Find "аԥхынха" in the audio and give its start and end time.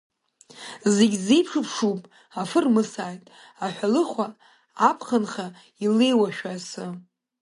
4.89-5.47